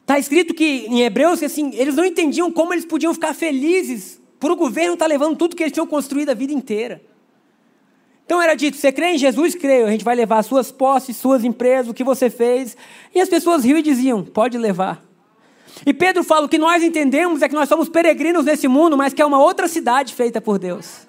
[0.01, 4.51] Está escrito que em Hebreus assim, eles não entendiam como eles podiam ficar felizes por
[4.51, 7.01] o governo tá levando tudo que eles tinham construído a vida inteira.
[8.25, 9.55] Então era dito: você crê em Jesus?
[9.55, 9.87] Creio.
[9.87, 12.77] A gente vai levar suas posses, suas empresas, o que você fez.
[13.13, 15.03] E as pessoas riam e diziam: pode levar.
[15.85, 19.13] E Pedro fala: o que nós entendemos é que nós somos peregrinos nesse mundo, mas
[19.13, 21.07] que é uma outra cidade feita por Deus.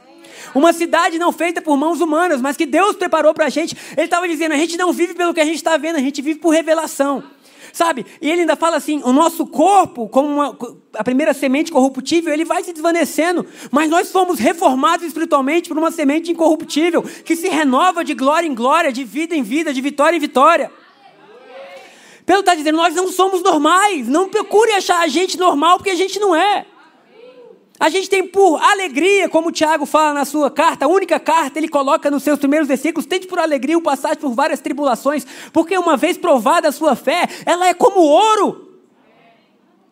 [0.55, 3.77] Uma cidade não feita por mãos humanas, mas que Deus preparou para a gente.
[3.97, 6.23] Ele estava dizendo: a gente não vive pelo que a gente está vendo, a gente
[6.23, 7.23] vive por revelação.
[7.73, 8.05] Sabe?
[8.21, 10.59] E ele ainda fala assim: o nosso corpo, como uma,
[10.95, 15.91] a primeira semente corruptível, ele vai se desvanecendo, mas nós fomos reformados espiritualmente por uma
[15.91, 20.17] semente incorruptível, que se renova de glória em glória, de vida em vida, de vitória
[20.17, 20.71] em vitória.
[22.27, 25.97] Pedro está dizendo: nós não somos normais, não procure achar a gente normal, porque a
[25.97, 26.67] gente não é.
[27.81, 31.59] A gente tem por alegria, como o Tiago fala na sua carta, a única carta,
[31.59, 35.79] ele coloca nos seus primeiros versículos, tente por alegria o passar por várias tribulações, porque
[35.79, 38.69] uma vez provada a sua fé, ela é como ouro.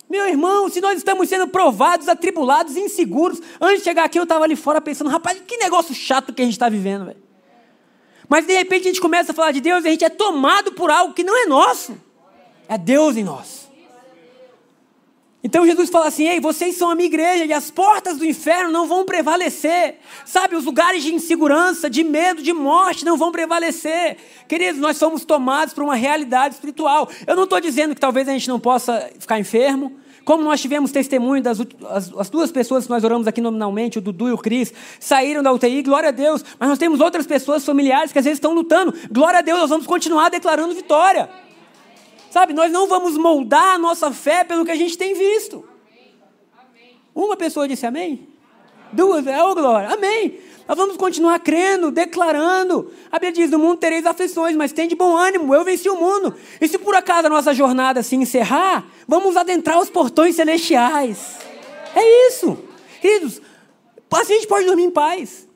[0.08, 4.44] Meu irmão, se nós estamos sendo provados, atribulados, inseguros, antes de chegar aqui eu estava
[4.44, 7.16] ali fora pensando, rapaz, que negócio chato que a gente está vivendo.
[8.28, 10.72] Mas de repente a gente começa a falar de Deus e a gente é tomado
[10.72, 11.96] por algo que não é nosso.
[12.68, 13.67] É Deus em nós.
[15.42, 18.72] Então Jesus fala assim: Ei, vocês são a minha igreja e as portas do inferno
[18.72, 19.96] não vão prevalecer.
[20.24, 24.16] Sabe, os lugares de insegurança, de medo, de morte não vão prevalecer.
[24.48, 27.08] Queridos, nós somos tomados por uma realidade espiritual.
[27.26, 29.92] Eu não estou dizendo que talvez a gente não possa ficar enfermo.
[30.24, 34.02] Como nós tivemos testemunho das as, as duas pessoas que nós oramos aqui nominalmente, o
[34.02, 36.44] Dudu e o Cris, saíram da UTI, glória a Deus.
[36.58, 38.92] Mas nós temos outras pessoas familiares que às vezes estão lutando.
[39.10, 41.30] Glória a Deus, nós vamos continuar declarando vitória.
[42.30, 45.66] Sabe, nós não vamos moldar a nossa fé pelo que a gente tem visto.
[47.14, 48.28] Uma pessoa disse amém?
[48.92, 49.88] Duas, é o glória.
[49.90, 50.38] Amém.
[50.68, 52.92] Nós vamos continuar crendo, declarando.
[53.10, 55.96] A Bíblia diz: no mundo tereis aflições, mas tem de bom ânimo, eu venci o
[55.96, 56.34] mundo.
[56.60, 61.38] E se por acaso a nossa jornada se encerrar, vamos adentrar os portões celestiais.
[61.94, 62.58] É isso.
[63.00, 63.40] Queridos,
[64.12, 65.47] a gente pode dormir em paz.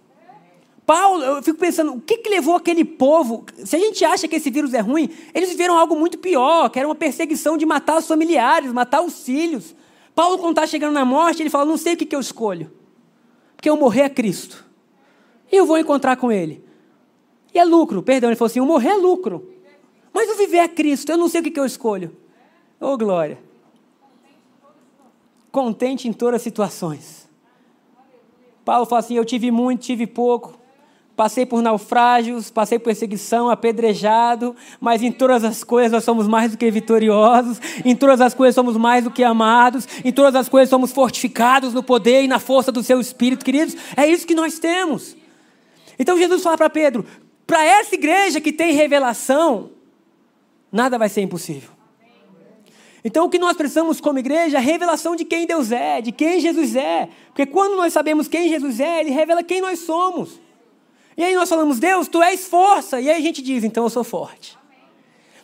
[0.85, 3.45] Paulo, eu fico pensando, o que, que levou aquele povo?
[3.65, 6.79] Se a gente acha que esse vírus é ruim, eles viveram algo muito pior, que
[6.79, 9.77] era uma perseguição de matar os familiares, matar os filhos.
[10.15, 12.71] Paulo, quando está chegando na morte, ele fala: não sei o que, que eu escolho.
[13.57, 14.65] Porque eu morrer é Cristo.
[15.51, 16.65] E eu vou encontrar com Ele.
[17.55, 19.51] E é lucro, perdão, ele falou assim: o morrer é lucro.
[20.13, 22.15] Mas o viver é Cristo, eu não sei o que, que eu escolho.
[22.81, 23.39] Ô oh, glória.
[25.53, 27.29] Contente em todas as situações.
[28.65, 30.61] Paulo fala assim: eu tive muito, tive pouco
[31.17, 36.53] passei por naufrágios, passei por perseguição, apedrejado, mas em todas as coisas nós somos mais
[36.53, 40.49] do que vitoriosos, em todas as coisas somos mais do que amados, em todas as
[40.49, 44.35] coisas somos fortificados no poder e na força do seu Espírito, queridos, é isso que
[44.35, 45.17] nós temos.
[45.99, 47.05] Então Jesus fala para Pedro:
[47.47, 49.71] para essa igreja que tem revelação,
[50.71, 51.71] nada vai ser impossível.
[53.05, 56.13] Então, o que nós precisamos como igreja é a revelação de quem Deus é, de
[56.13, 57.09] quem Jesus é.
[57.27, 60.41] Porque quando nós sabemos quem Jesus é, Ele revela quem nós somos.
[61.17, 63.01] E aí nós falamos, Deus, tu és força.
[63.01, 64.59] E aí a gente diz, então eu sou forte.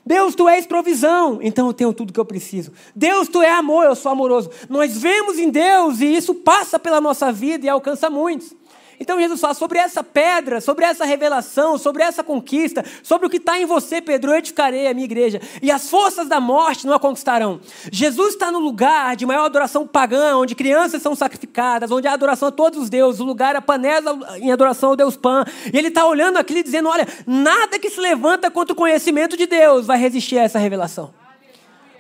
[0.05, 2.73] Deus, tu és provisão, então eu tenho tudo que eu preciso.
[2.97, 4.51] Deus, tu é amor, eu sou amoroso.
[4.67, 8.55] Nós vemos em Deus e isso passa pela nossa vida e alcança muitos.
[9.01, 13.37] Então Jesus fala sobre essa pedra, sobre essa revelação, sobre essa conquista, sobre o que
[13.37, 15.41] está em você, Pedro, eu edificarei a minha igreja.
[15.63, 17.61] E as forças da morte não a conquistarão.
[17.93, 22.49] Jesus está no lugar de maior adoração pagã, onde crianças são sacrificadas, onde há adoração
[22.49, 25.45] a todos os deuses, o lugar a panela em adoração ao Deus Pan.
[25.73, 29.37] E ele está olhando aquilo e dizendo: olha, nada que se levanta contra o conhecimento
[29.37, 31.15] de Deus vai resistir a essa revelação.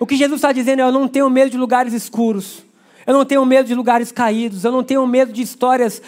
[0.00, 2.66] O que Jesus está dizendo é: eu não tenho medo de lugares escuros.
[3.06, 6.02] Eu não tenho medo de lugares caídos, eu não tenho medo de histórias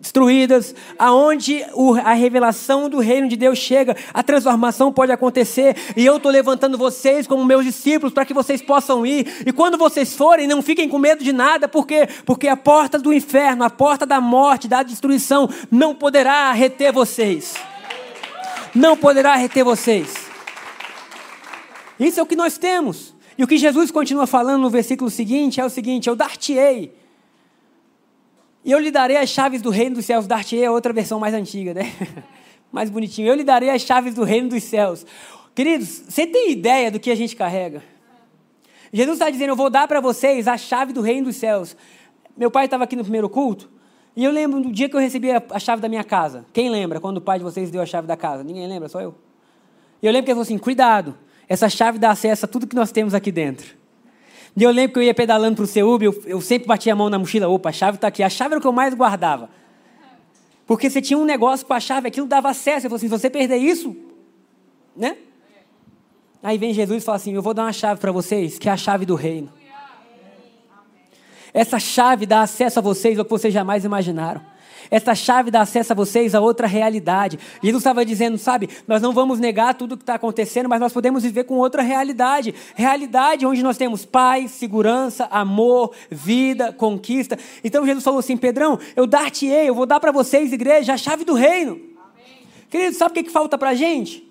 [0.00, 1.64] destruídas, aonde
[2.04, 6.78] a revelação do reino de Deus chega, a transformação pode acontecer, e eu estou levantando
[6.78, 10.88] vocês como meus discípulos para que vocês possam ir, e quando vocês forem, não fiquem
[10.88, 12.08] com medo de nada, por quê?
[12.24, 17.54] Porque a porta do inferno, a porta da morte, da destruição, não poderá reter vocês.
[18.74, 20.14] Não poderá reter vocês.
[21.98, 23.14] Isso é o que nós temos.
[23.36, 26.92] E o que Jesus continua falando no versículo seguinte é o seguinte: Eu dar-te-ei
[28.64, 30.26] e eu lhe darei as chaves do reino dos céus.
[30.26, 31.92] Dar-te-ei é outra versão mais antiga, né?
[32.72, 33.28] mais bonitinho.
[33.28, 35.06] Eu lhe darei as chaves do reino dos céus.
[35.54, 37.82] Queridos, você tem ideia do que a gente carrega?
[38.92, 41.76] Jesus está dizendo: Eu vou dar para vocês a chave do reino dos céus.
[42.36, 43.70] Meu pai estava aqui no primeiro culto.
[44.14, 46.44] E eu lembro do dia que eu recebi a chave da minha casa.
[46.52, 48.42] Quem lembra quando o pai de vocês deu a chave da casa?
[48.42, 49.14] Ninguém lembra, só eu.
[50.02, 51.16] E eu lembro que ele falou assim: cuidado,
[51.48, 53.76] essa chave dá acesso a tudo que nós temos aqui dentro.
[54.58, 56.96] E eu lembro que eu ia pedalando para o CEUB, eu, eu sempre batia a
[56.96, 58.24] mão na mochila, opa, a chave está aqui.
[58.24, 59.48] A chave era o que eu mais guardava.
[60.66, 62.86] Porque você tinha um negócio com a chave, aquilo dava acesso.
[62.86, 63.96] Eu falei assim, se você perder isso,
[64.96, 65.16] né?
[66.42, 68.72] Aí vem Jesus e fala assim, eu vou dar uma chave para vocês, que é
[68.72, 69.48] a chave do reino.
[71.54, 74.40] Essa chave dá acesso a vocês ao que vocês jamais imaginaram.
[74.90, 77.38] Essa chave dá acesso a vocês a outra realidade.
[77.62, 80.92] Jesus estava dizendo, sabe, nós não vamos negar tudo o que está acontecendo, mas nós
[80.92, 82.54] podemos viver com outra realidade.
[82.74, 87.38] Realidade onde nós temos paz, segurança, amor, vida, conquista.
[87.62, 91.24] Então Jesus falou assim: Pedrão, eu dar-te-ei, eu vou dar para vocês, igreja, a chave
[91.24, 91.72] do reino.
[91.72, 92.46] Amém.
[92.70, 94.26] Querido, sabe o que, que falta para a gente?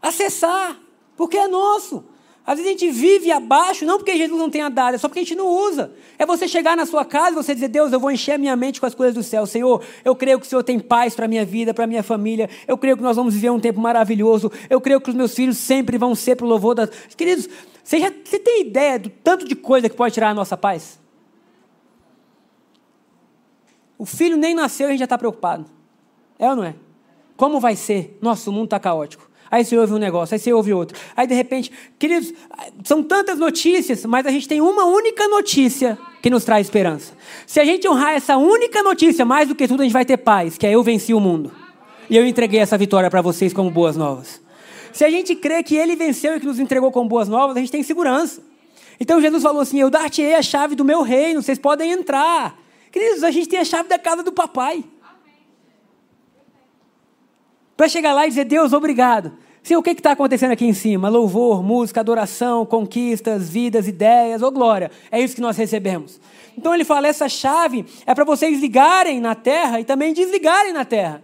[0.00, 0.76] Acessar,
[1.16, 2.04] porque é nosso.
[2.48, 5.18] Às vezes a gente vive abaixo, não porque Jesus não tenha dado, é só porque
[5.18, 5.92] a gente não usa.
[6.18, 8.56] É você chegar na sua casa e você dizer, Deus, eu vou encher a minha
[8.56, 9.44] mente com as coisas do céu.
[9.44, 12.02] Senhor, eu creio que o Senhor tem paz para a minha vida, para a minha
[12.02, 12.48] família.
[12.66, 14.50] Eu creio que nós vamos viver um tempo maravilhoso.
[14.70, 16.88] Eu creio que os meus filhos sempre vão ser para o louvor das...
[17.14, 17.50] Queridos,
[17.84, 20.98] você, já, você tem ideia do tanto de coisa que pode tirar a nossa paz?
[23.98, 25.66] O filho nem nasceu e a gente já está preocupado.
[26.38, 26.74] É ou não é?
[27.36, 28.16] Como vai ser?
[28.22, 29.27] Nosso mundo está caótico.
[29.50, 30.98] Aí você ouve um negócio, aí você ouve outro.
[31.16, 32.32] Aí de repente, queridos,
[32.84, 37.12] são tantas notícias, mas a gente tem uma única notícia que nos traz esperança.
[37.46, 40.18] Se a gente honrar essa única notícia, mais do que tudo, a gente vai ter
[40.18, 41.50] paz, que é eu venci o mundo.
[42.10, 44.40] E eu entreguei essa vitória para vocês como boas novas.
[44.92, 47.60] Se a gente crê que ele venceu e que nos entregou como boas novas, a
[47.60, 48.42] gente tem segurança.
[48.98, 52.58] Então Jesus falou assim: Eu dar-te-ei a chave do meu reino, vocês podem entrar.
[52.90, 54.82] Queridos, a gente tem a chave da casa do papai.
[57.78, 59.34] Para chegar lá e dizer, Deus, obrigado.
[59.62, 61.08] Senhor, o que está acontecendo aqui em cima?
[61.08, 64.90] Louvor, música, adoração, conquistas, vidas, ideias, ou glória.
[65.12, 66.20] É isso que nós recebemos.
[66.56, 70.84] Então ele fala: essa chave é para vocês ligarem na terra e também desligarem na
[70.84, 71.22] terra.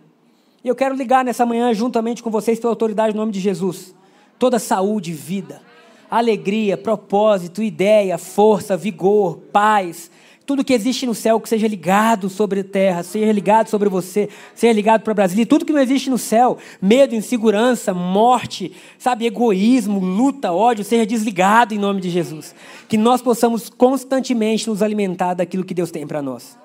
[0.62, 3.93] E eu quero ligar nessa manhã, juntamente com vocês, pela autoridade no nome de Jesus.
[4.38, 5.61] Toda saúde, vida,
[6.09, 10.09] alegria, propósito, ideia, força, vigor, paz,
[10.46, 14.28] tudo que existe no céu que seja ligado sobre a terra, seja ligado sobre você,
[14.54, 15.46] seja ligado para Brasília.
[15.46, 21.72] Tudo que não existe no céu, medo, insegurança, morte, sabe, egoísmo, luta, ódio, seja desligado
[21.72, 22.54] em nome de Jesus.
[22.88, 26.59] Que nós possamos constantemente nos alimentar daquilo que Deus tem para nós.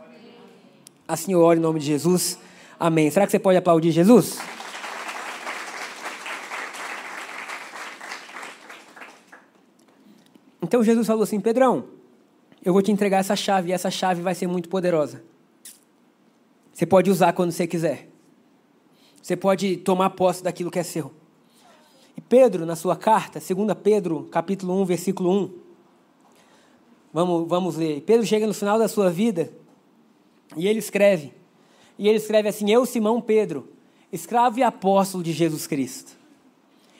[1.07, 2.37] Assim eu oro em nome de Jesus.
[2.77, 3.09] Amém.
[3.09, 4.39] Será que você pode aplaudir Jesus?
[10.61, 11.98] Então Jesus falou assim: Pedrão
[12.63, 15.23] eu vou te entregar essa chave e essa chave vai ser muito poderosa.
[16.73, 18.09] Você pode usar quando você quiser.
[19.21, 21.13] Você pode tomar posse daquilo que é seu.
[22.15, 25.53] E Pedro, na sua carta, 2 Pedro, capítulo 1, versículo 1.
[27.13, 28.01] Vamos, vamos ler.
[28.01, 29.51] Pedro chega no final da sua vida
[30.55, 31.33] e ele escreve.
[31.97, 33.69] E ele escreve assim: Eu, Simão Pedro,
[34.11, 36.17] escravo e apóstolo de Jesus Cristo.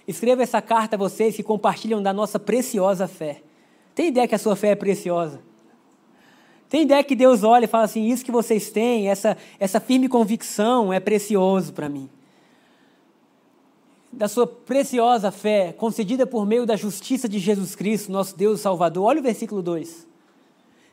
[0.08, 3.44] Escreva essa carta a vocês que compartilham da nossa preciosa fé.
[3.94, 5.49] Tem ideia que a sua fé é preciosa?
[6.70, 10.08] Tem ideia que Deus olha e fala assim: Isso que vocês têm, essa, essa firme
[10.08, 12.08] convicção é precioso para mim.
[14.12, 19.06] Da sua preciosa fé, concedida por meio da justiça de Jesus Cristo, nosso Deus Salvador.
[19.06, 20.08] Olha o versículo 2.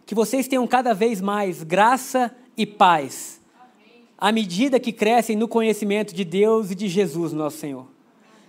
[0.07, 3.41] Que vocês tenham cada vez mais graça e paz,
[4.17, 7.87] à medida que crescem no conhecimento de Deus e de Jesus, nosso Senhor.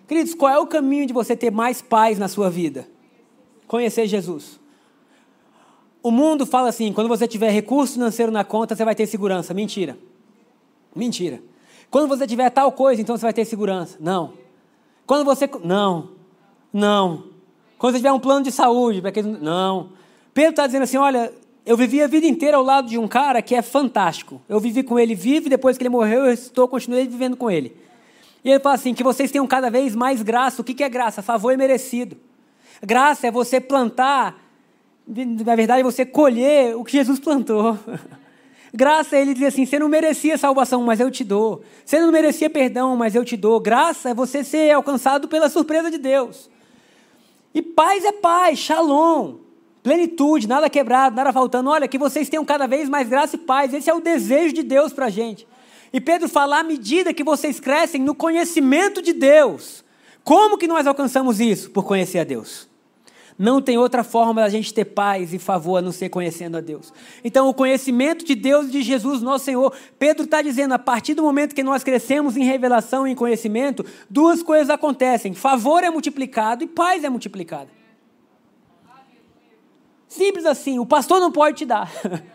[0.07, 2.87] Queridos, qual é o caminho de você ter mais paz na sua vida?
[3.67, 4.59] Conhecer Jesus.
[6.01, 9.53] O mundo fala assim: quando você tiver recurso financeiro na conta, você vai ter segurança.
[9.53, 9.97] Mentira.
[10.95, 11.41] Mentira.
[11.89, 13.97] Quando você tiver tal coisa, então você vai ter segurança.
[13.99, 14.33] Não.
[15.05, 15.49] Quando você.
[15.63, 16.09] Não.
[16.71, 17.23] Não.
[17.77, 19.11] Quando você tiver um plano de saúde, para.
[19.21, 19.89] Não.
[20.33, 21.33] Pedro está dizendo assim: olha,
[21.65, 24.41] eu vivi a vida inteira ao lado de um cara que é fantástico.
[24.47, 27.49] Eu vivi com ele vivo e depois que ele morreu, eu estou, continuei vivendo com
[27.49, 27.75] ele.
[28.43, 30.61] E ele fala assim: que vocês tenham cada vez mais graça.
[30.61, 31.21] O que é graça?
[31.21, 32.17] Favor é merecido.
[32.81, 34.46] Graça é você plantar
[35.07, 37.77] na verdade, você colher o que Jesus plantou.
[38.73, 41.63] Graça é ele dizer assim: você não merecia salvação, mas eu te dou.
[41.85, 43.59] Você não merecia perdão, mas eu te dou.
[43.59, 46.49] Graça é você ser alcançado pela surpresa de Deus.
[47.53, 49.35] E paz é paz, shalom,
[49.81, 51.69] plenitude, nada quebrado, nada faltando.
[51.69, 53.73] Olha, que vocês tenham cada vez mais graça e paz.
[53.73, 55.47] Esse é o desejo de Deus para a gente.
[55.93, 59.85] E Pedro fala: à medida que vocês crescem no conhecimento de Deus,
[60.23, 61.69] como que nós alcançamos isso?
[61.69, 62.67] Por conhecer a Deus.
[63.37, 66.61] Não tem outra forma da gente ter paz e favor a não ser conhecendo a
[66.61, 66.91] Deus.
[67.23, 71.13] Então, o conhecimento de Deus e de Jesus, nosso Senhor, Pedro está dizendo: a partir
[71.13, 75.89] do momento que nós crescemos em revelação e em conhecimento, duas coisas acontecem: favor é
[75.91, 77.69] multiplicado e paz é multiplicada.
[80.07, 80.79] Simples assim.
[80.79, 81.91] O pastor não pode te dar,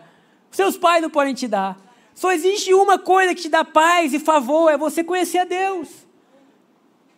[0.51, 1.77] seus pais não podem te dar.
[2.15, 5.89] Só existe uma coisa que te dá paz e favor: é você conhecer a Deus.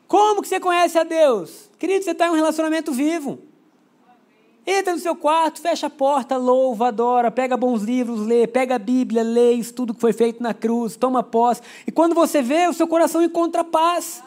[0.08, 1.70] Como que você conhece a Deus?
[1.78, 3.40] Querido, você está em um relacionamento vivo.
[4.68, 8.80] Entra no seu quarto, fecha a porta, louva, adora, pega bons livros, lê, pega a
[8.80, 11.62] Bíblia, lê isso tudo que foi feito na cruz, toma posse.
[11.86, 14.24] E quando você vê, o seu coração encontra paz.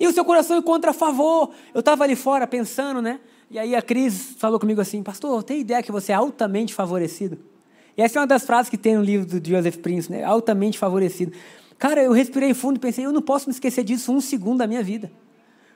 [0.00, 1.50] E o seu coração encontra favor.
[1.72, 3.20] Eu estava ali fora pensando, né?
[3.48, 7.38] E aí a Cris falou comigo assim, pastor, tem ideia que você é altamente favorecido?
[7.96, 10.24] E essa é uma das frases que tem no livro do Joseph Prince, né?
[10.24, 11.32] Altamente favorecido.
[11.78, 14.66] Cara, eu respirei fundo e pensei, eu não posso me esquecer disso um segundo da
[14.66, 15.12] minha vida.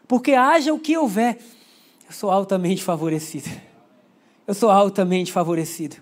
[0.08, 1.38] Porque haja o que houver,
[2.08, 3.50] eu sou altamente favorecido.
[4.46, 5.96] Eu sou altamente favorecido.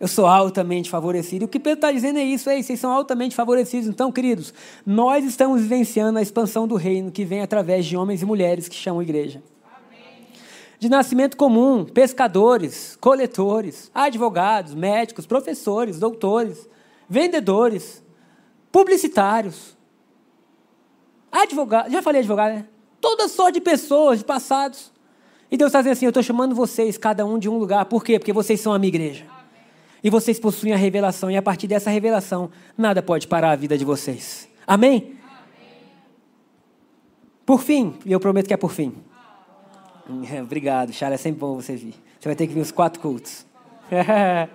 [0.00, 1.44] Eu sou altamente favorecido.
[1.44, 3.86] E o que Pedro está dizendo é isso, é, vocês são altamente favorecidos.
[3.86, 4.54] Então, queridos,
[4.86, 8.74] nós estamos vivenciando a expansão do reino que vem através de homens e mulheres que
[8.74, 9.42] chamam igreja.
[10.78, 16.66] De nascimento comum, pescadores, coletores, advogados, médicos, professores, doutores,
[17.06, 18.02] vendedores,
[18.72, 19.76] publicitários,
[21.30, 22.66] advogados, já falei advogado, né?
[22.98, 24.90] Toda sorte de pessoas, de passados,
[25.50, 27.84] e Deus está dizendo assim: eu estou chamando vocês, cada um de um lugar.
[27.86, 28.18] Por quê?
[28.18, 29.24] Porque vocês são a minha igreja.
[30.02, 33.76] E vocês possuem a revelação, e a partir dessa revelação, nada pode parar a vida
[33.76, 34.48] de vocês.
[34.66, 35.18] Amém?
[37.44, 38.94] Por fim, e eu prometo que é por fim.
[40.42, 41.94] Obrigado, Charles, é sempre bom você vir.
[42.18, 43.44] Você vai ter que vir os quatro cultos.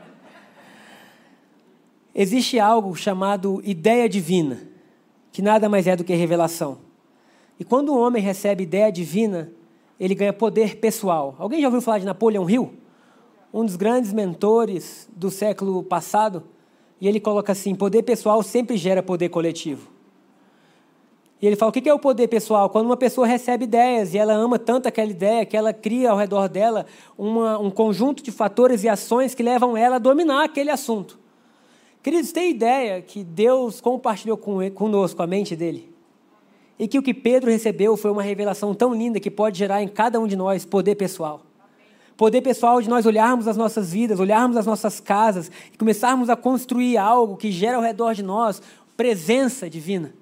[2.16, 4.60] Existe algo chamado ideia divina,
[5.32, 6.78] que nada mais é do que revelação.
[7.60, 9.52] E quando o homem recebe ideia divina,
[10.00, 11.36] ele ganha poder pessoal.
[11.38, 12.74] Alguém já ouviu falar de Napoleão Hill?
[13.54, 16.44] Um dos grandes mentores do século passado.
[17.00, 19.90] E ele coloca assim: poder pessoal sempre gera poder coletivo.
[21.42, 22.70] E ele fala: o que é o poder pessoal?
[22.70, 26.18] Quando uma pessoa recebe ideias e ela ama tanto aquela ideia que ela cria ao
[26.18, 26.86] redor dela
[27.18, 31.20] uma, um conjunto de fatores e ações que levam ela a dominar aquele assunto.
[32.04, 35.95] Queridos, tem ideia que Deus compartilhou conosco a mente dele?
[36.78, 39.88] E que o que Pedro recebeu foi uma revelação tão linda que pode gerar em
[39.88, 41.42] cada um de nós poder pessoal.
[42.18, 46.36] Poder pessoal de nós olharmos as nossas vidas, olharmos as nossas casas e começarmos a
[46.36, 48.62] construir algo que gera ao redor de nós
[48.96, 50.14] presença divina.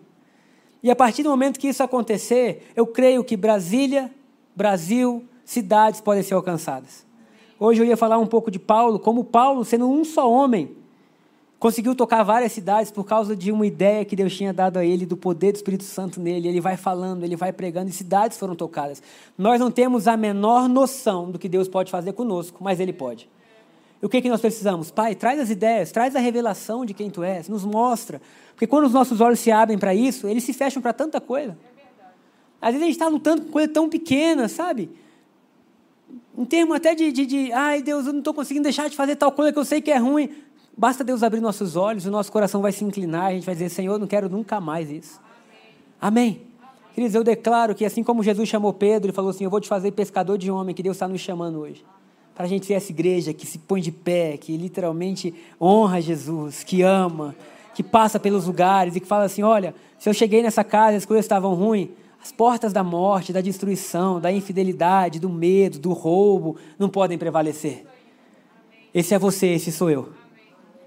[0.81, 4.11] E a partir do momento que isso acontecer, eu creio que Brasília,
[4.55, 7.05] Brasil, cidades podem ser alcançadas.
[7.59, 10.75] Hoje eu ia falar um pouco de Paulo, como Paulo, sendo um só homem,
[11.59, 15.05] conseguiu tocar várias cidades por causa de uma ideia que Deus tinha dado a ele,
[15.05, 16.47] do poder do Espírito Santo nele.
[16.47, 19.01] Ele vai falando, ele vai pregando e cidades foram tocadas.
[19.37, 23.29] Nós não temos a menor noção do que Deus pode fazer conosco, mas Ele pode.
[24.01, 24.91] E o que, que nós precisamos?
[24.91, 28.21] Pai, traz as ideias, traz a revelação de quem Tu és, nos mostra.
[28.51, 31.57] Porque quando os nossos olhos se abrem para isso, eles se fecham para tanta coisa.
[32.61, 34.89] Às vezes a gente está lutando com coisa tão pequena, sabe?
[36.37, 39.15] Em termos até de, de, de, ai Deus, eu não estou conseguindo deixar de fazer
[39.15, 40.29] tal coisa que eu sei que é ruim.
[40.75, 43.69] Basta Deus abrir nossos olhos, o nosso coração vai se inclinar, a gente vai dizer,
[43.69, 45.19] Senhor, não quero nunca mais isso.
[46.01, 46.41] Amém.
[46.41, 46.41] Amém.
[46.93, 49.67] Queridos, eu declaro que assim como Jesus chamou Pedro e falou assim, eu vou te
[49.67, 51.83] fazer pescador de homem, que Deus está nos chamando hoje
[52.35, 56.63] para a gente ser essa igreja que se põe de pé, que literalmente honra Jesus,
[56.63, 57.35] que ama,
[57.75, 60.97] que passa pelos lugares e que fala assim: olha, se eu cheguei nessa casa e
[60.97, 61.89] as coisas estavam ruins,
[62.21, 67.85] as portas da morte, da destruição, da infidelidade, do medo, do roubo, não podem prevalecer.
[68.93, 70.09] Esse é você, esse sou eu.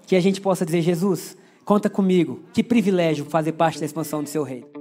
[0.07, 4.29] Que a gente possa dizer: Jesus, conta comigo, que privilégio fazer parte da expansão do
[4.29, 4.76] seu reino.